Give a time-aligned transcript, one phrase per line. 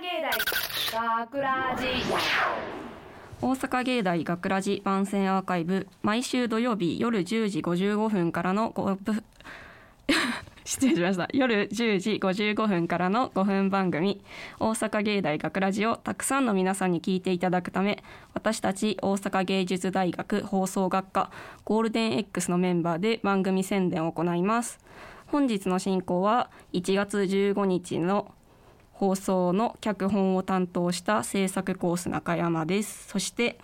[0.00, 0.20] 芸
[0.92, 1.86] 大学ラジ。
[3.40, 9.24] 大阪芸大学ラジ番宣アーカイブ毎週土曜日夜10時55分からの5分
[10.66, 11.28] 失礼しました。
[11.32, 14.22] 夜10時55分からの5分番組
[14.60, 18.04] 「大阪芸大学ラジをたくさんの皆さんに聞いていただくため
[18.34, 21.30] 私たち大阪芸術大学放送学科
[21.64, 24.78] ゴールデン X のメンバーで番組宣伝を行います。
[25.28, 28.35] 本日の進行は1月15日の
[28.96, 33.58] 放送の脚本を担当した制作コース中山ですそして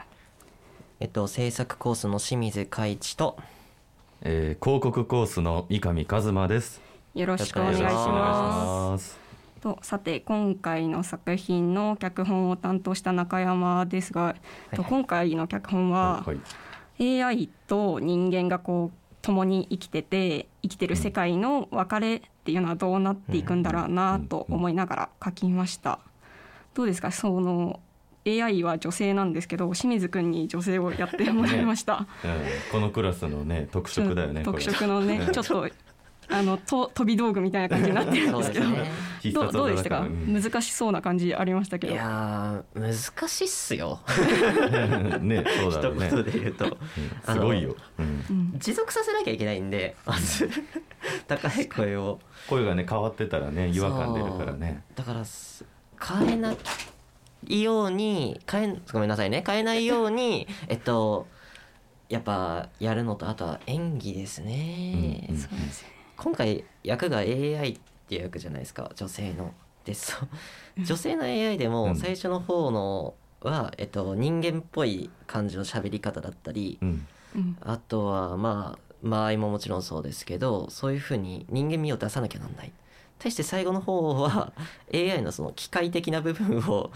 [1.00, 3.36] えっと制作コースの清水海一と
[4.24, 6.80] えー、広告コースの三上和馬です。
[7.12, 9.20] よろしくお願いしまますす。
[9.60, 14.36] とさて今回の作品の脚本を担当した中山ですが、
[14.76, 17.20] と今回の脚本ははい。
[17.20, 26.00] AI と人間がこう共に生きてて生きてる世界の別れっていうのはどうなっていくんだろうなと思いながら書きました。
[26.74, 27.12] どうですか？
[27.12, 27.80] その
[28.26, 31.94] AI は女性なんですけど清水くんに女性をやってもらいました。
[31.94, 32.06] うん、
[32.70, 34.42] このクラスのね特色だよね。
[34.44, 35.68] 特色のねうんちょっと
[36.32, 38.70] あのと飛び道具みたいな感じになってるんそうでけど。
[38.70, 38.90] ですすね。
[39.20, 40.42] 必どう殺技だどうでしたか、うん。
[40.42, 44.00] 難しそうな感じありましたけいどやー難しいっすよ。
[45.20, 46.06] ね、そうだね。
[46.08, 46.64] 一言で言うと。
[46.66, 47.76] うんすごいよ。
[48.58, 50.50] 持続させなきゃいけないんでまず
[51.28, 52.18] 高い声を。
[52.48, 54.82] 声がね変わってたらね違和感出るからね。
[54.94, 55.64] だからす
[56.00, 56.54] 変えな
[57.46, 59.44] いように変えごめんなさいね。
[59.46, 61.26] 変えないようにえっと
[62.08, 68.90] やっぱやるのとあとは演技ですね、うんうんそうですね今回役が AI っていう役じゃないですか。
[68.94, 69.52] 女性の。
[69.84, 70.28] でそう
[70.84, 71.72] 女性の AI でうん。
[71.72, 76.78] も最初の方のは、えっと、人間っぽい感じの喋り方だったり
[77.62, 82.72] あとはまあ間合いももちろんそうですけどそういうふうに人間味を出さなきゃなんない。
[83.18, 84.52] 対して最後の方は
[84.92, 86.90] AI のその機械的な部分を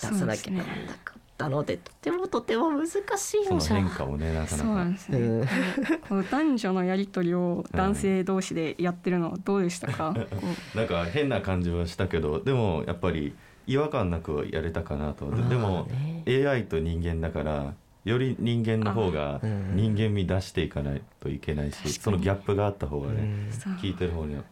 [0.00, 3.76] 出さなきゃなんなかったのでとてもとても難しいそののじゃ。
[3.76, 4.84] 変化をねなかそうななか。
[4.84, 5.46] んですね、うん
[6.08, 13.34] この男女のやり取りを男性同士でやってるのはどうでしたか、こなんか変な感じはしたけど、でもやっぱり
[13.66, 15.30] 違和感なくやれたかなと。
[15.48, 15.88] でも
[16.26, 17.74] AI と人間だから。
[18.04, 19.76] より人間の方がうん。
[19.76, 23.52] 人間味出していかないといけないし、そのギャップがあった方がね、うん。
[23.52, 23.74] そう。
[23.74, 24.42] 聞いてる方には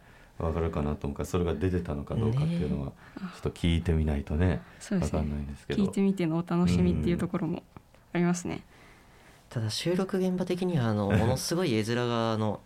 [0.41, 5.21] 分かるかなと思うからそれが出てたのかどうかっていうのはちょっと聞いてみないとね分かそうですね。
[5.21, 5.83] んないんですけど。
[5.83, 7.63] 聞いてみてのお楽しみっていうところも
[8.13, 8.63] ありますね、
[9.49, 12.59] ただ収録現場的にはあのものすごい絵面があの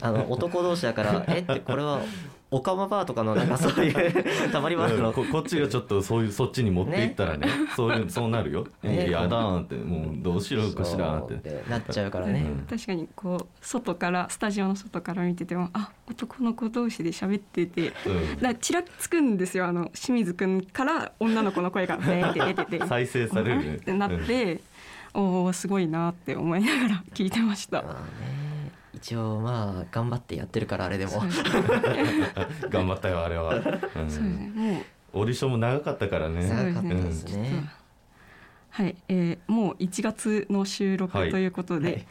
[0.00, 1.40] あの男同士だからえ？
[1.40, 2.00] ってこれは
[2.54, 9.08] オカマバーとかのなんかそういう たまり場うんのここっちがちょっとそういうそっちに持っていったらねそういうそうなるよ「ね。
[9.08, 24.60] いやだーん」ってもうどうしようかしらーってなっちゃうからね、うん確かにこう外からスタジオの外から見ててもあ男の子同士で喋っててうんだちらつくんですよあの清水くんから女の子の声がベーって出てて再生されるねってなって、
[25.12, 27.84] おおすごいなって思いながら聞いてました。
[29.04, 31.12] 一応まあ頑張ってやってるからあれでも。
[32.70, 33.62] 頑張ったよあれは、うん。
[33.62, 33.72] そう
[34.04, 34.80] ですねも
[35.14, 35.20] う。
[35.20, 36.48] オーディションも長かったからね。
[36.48, 37.68] 長かったですね。
[38.70, 41.30] はい、えーもう1月の収録はい。
[41.30, 42.06] ということで、はい。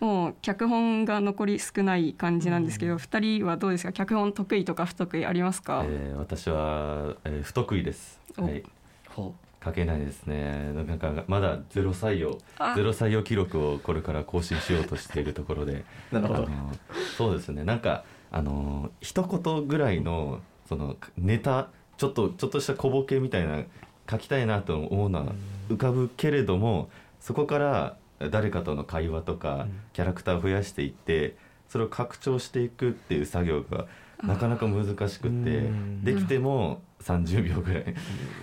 [0.00, 3.92] もう脚本が残り少ない感じなんですけど、二人はどうですか？
[3.92, 8.42] 脚本得意とか不得意ありますか、えー私は、えー不得意です、お。
[8.44, 8.62] はい、
[9.08, 9.34] ほ
[9.64, 10.72] 書けないですね。
[10.74, 12.74] なんかまだゼロ採用あ。
[12.76, 15.84] ゼロ採用記録をこれから更新しようとしているところで。
[16.12, 16.44] なるほど。
[16.44, 16.72] あの
[17.16, 17.64] そうですね。
[17.64, 23.62] なんかあの一言ぐらいのそのネタちょっとちょっとした小ボケみたいな
[24.10, 25.32] 書きたいなと思うのは
[25.68, 27.96] 浮かぶけれどもそこから
[28.30, 31.36] 誰かとの会話とかキャラクターを増やしていって
[31.68, 33.86] それを拡張していくっていう作業が
[34.22, 36.04] なかなか難しくってうん。
[36.04, 37.94] できても30秒ぐらい。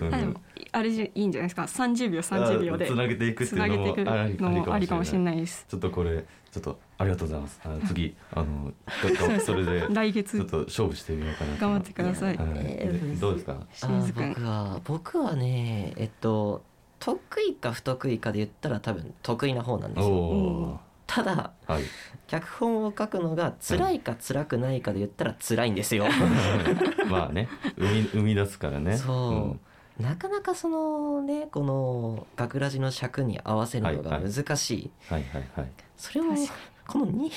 [0.02, 0.38] うん。
[0.74, 5.66] あれいいんじゃないですか？30秒30秒でつなげていくっていうのつなげていくもありのもありかもしれいないです。
[5.68, 7.60] ちょっとこれちょっとありがとうございます。
[7.66, 8.72] あの次あの
[9.44, 11.62] それで来ちょっ月と勝負してみようかなと。
[11.62, 12.38] 頑張ってください。
[12.38, 12.48] はい。
[12.64, 13.58] えーでどうですか？
[14.16, 16.64] 僕は僕はねえっと
[17.00, 20.80] 得意か不得意かで言ったら多分得意な方なんですおよお
[21.14, 21.84] ただーはい。
[22.28, 26.06] 脚本を書くのが辛いか辛くないかで言ったら辛いんですよ。
[27.10, 28.98] まあね生み生み出すからね。
[28.98, 29.58] そ
[30.00, 34.34] う、なかなかそのねこの学ラジの尺に合わせるのがはいはい。
[34.34, 35.72] 難しい、うんはいはいはい。
[35.98, 36.24] それを
[36.88, 37.32] この 2,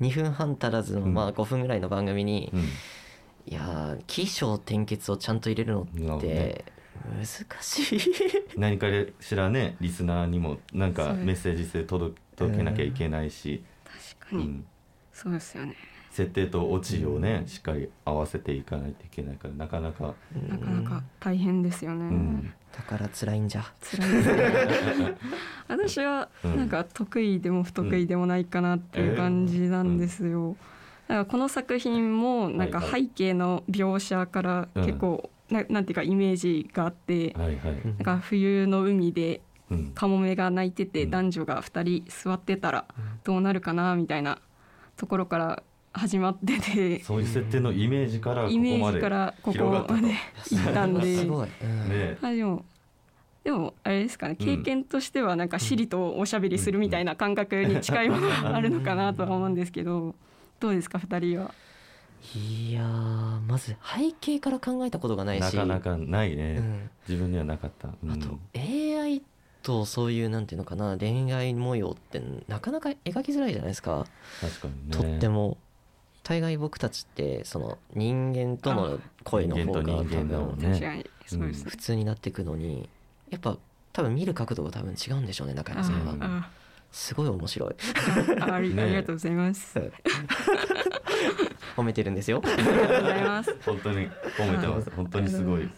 [0.00, 1.14] 2分半足らずの、うん。
[1.14, 2.60] まあ5分ぐらいの番組に、うん。
[2.60, 5.82] いやー起承転結をちゃんと入れるの
[6.18, 6.64] ってね
[7.04, 7.26] 難
[7.62, 8.00] しい。
[8.56, 8.86] 何か
[9.20, 13.64] しらねリスナーにもなんかメッセージ性届届けなきゃいけないし、
[14.20, 14.66] 確かに、うん、
[15.12, 15.74] そうですよね。
[16.10, 20.14] 設定とオチをね、しっかり合わせていかないといけないからなかなか、
[20.48, 23.64] なかなか大変ですよね、うん、だから辛いんじゃ。
[23.80, 24.12] 辛い。
[24.12, 25.16] ですね
[25.68, 30.56] 私はうんなんか得意でも不得意でもないかなっていう感じなんですよ、
[31.06, 39.40] だからこの作品もなんか背景の描写から結構、ななんていうかイメージがあって、はいはい、うんなんか冬の海で
[39.70, 41.10] うん、カモメが鳴いててうん。
[41.10, 42.86] 男女が2人座ってたら
[43.24, 44.38] どうなるかなみたいな
[44.96, 45.62] ところから
[45.92, 47.02] 始まってて。
[47.04, 50.14] そういう設定のイメージからここイメーまでジからここまで
[50.50, 51.16] 行ったんで。
[51.18, 51.88] すごい、うん。
[51.88, 52.18] ね。
[52.22, 52.64] あでも
[53.44, 54.46] でもあれですかねうん。
[54.46, 60.14] 経験としてはなんかシリとおしゃべりするみたいな感覚に近いものがあるのかなとは思うんですけど
[60.60, 61.54] どうですか2人は？
[62.34, 65.40] いやーまず背景から考えたことがないし。
[65.40, 66.90] なかなかないね、うん。
[67.08, 68.10] 自分にはなかった、うん。
[68.10, 69.22] あと AI
[69.62, 74.06] とそういうなんていうのかな恋愛模様ってなかなか描きづらいじゃないですか、
[74.40, 74.96] 確かにね。
[74.96, 75.56] とっても。
[76.24, 81.04] 大概僕たちってその人間との恋の方が多分ね。
[81.24, 82.86] 普通になっていくのに
[83.30, 83.56] やっぱ
[83.94, 86.16] 多分見る角度が多分違うんでしょうね中あ山さんは。
[86.20, 86.50] あ
[86.90, 87.74] すごい面白い。
[88.40, 89.78] あありがとうございます。
[89.78, 89.82] あ
[91.76, 92.42] 褒めてるんですよ。
[92.44, 93.56] りがとうございます。
[93.64, 94.90] 本当に褒めてます。
[94.90, 95.68] 本当にすごい。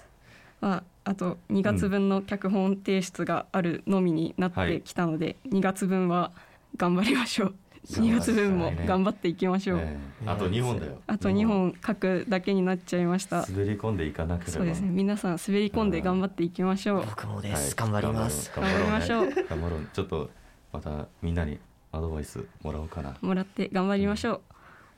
[0.61, 6.33] まあ、あと2月分の脚本提出があるのみになってきたので、2月分は
[6.77, 7.55] 頑張りましょう。
[7.87, 9.79] 2月分も頑張っていきましょう。
[9.81, 10.29] ええ。
[10.29, 11.01] あと2本だよ。
[11.07, 13.47] あと2本書くだけになっちゃいました。
[13.49, 14.59] 滑り込んでいかなければ。
[14.59, 14.91] そうですね。
[14.91, 17.07] 皆さん滑り込んで頑張っていきましょう。
[17.07, 18.53] 僕もではいす、頑張ります。
[18.55, 19.31] 頑張りましょう。
[19.49, 19.87] 頑張ろう。
[19.93, 20.31] ちょっと
[20.73, 21.59] またみんなに
[21.93, 24.41] アドバイスもらおうかなもらって頑張りましょう。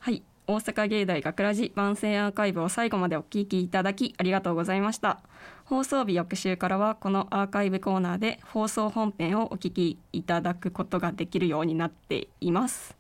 [0.01, 0.23] はい。
[0.45, 5.21] 大阪芸大学ラジ番宣アーカイブを最後までお聞きいただきありがとうございました。
[5.65, 12.97] 放送日翌週からはこのアーカイブコーナーで放送本編をお聞きいただくことができるようになっています。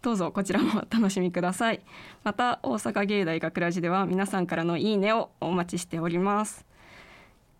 [0.00, 1.82] どうぞこちらもお楽しみください。
[2.24, 6.64] また大阪芸大学ラジでは皆さんからのいいねをお待ちしております。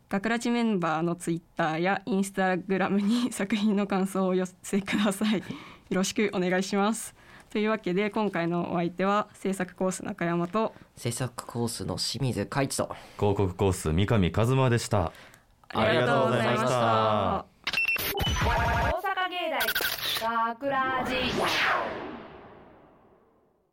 [0.09, 5.39] 学ラジメンバーのツイッターやインスタグラムに作品の感想をお寄せください。
[5.39, 5.45] よ
[5.91, 7.15] ろしくお願いします。
[7.51, 15.13] というわけで今回のお相手は制作コース中山と制作コースの清水海一と広告コース三上和馬でした
[15.69, 17.47] ありがとうございました大
[19.01, 19.51] 阪芸
[20.21, 22.16] 大学ラジ